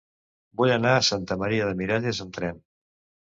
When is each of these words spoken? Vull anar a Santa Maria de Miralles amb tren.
Vull 0.61 0.71
anar 0.75 0.93
a 0.99 1.03
Santa 1.09 1.37
Maria 1.43 1.67
de 1.71 1.77
Miralles 1.83 2.21
amb 2.25 2.35
tren. 2.39 2.61